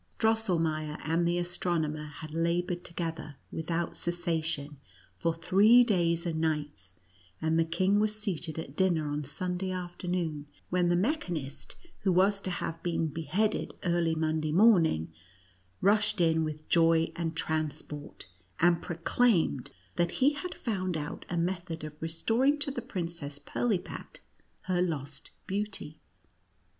Drosselmeier 0.17 0.97
and 1.05 1.27
the 1.27 1.37
astronomer 1.37 2.05
had 2.07 2.31
labored 2.33 2.83
together, 2.83 3.35
without 3.51 3.95
cessation, 3.95 4.77
for 5.15 5.31
three 5.31 5.83
days 5.83 6.25
and 6.25 6.41
nights, 6.41 6.95
and 7.39 7.59
the 7.59 7.65
king 7.65 7.99
was 7.99 8.19
seated 8.19 8.57
at 8.57 8.75
dinner 8.75 9.07
on 9.07 9.23
Sunday 9.23 9.69
afternoon, 9.69 10.47
when 10.71 10.89
the 10.89 10.95
mechanist, 10.95 11.75
who 11.99 12.11
was 12.11 12.41
to 12.41 12.49
have 12.49 12.81
been 12.81 13.09
beheaded 13.09 13.75
early 13.83 14.15
Monday 14.15 14.51
morning, 14.51 15.13
rushed 15.81 16.19
in 16.19 16.43
with 16.43 16.67
joy 16.67 17.11
and 17.15 17.35
transport, 17.37 18.25
and 18.59 18.81
proclaimed 18.81 19.69
that 19.97 20.13
he 20.13 20.33
had 20.33 20.55
found 20.55 20.97
out 20.97 21.25
a 21.29 21.37
method 21.37 21.83
of 21.83 22.01
restoring 22.01 22.57
to 22.57 22.71
the 22.71 22.81
Princess 22.81 23.37
Pirlipat 23.37 24.19
her 24.61 24.81
lost 24.81 25.29
beauty. 25.45 25.99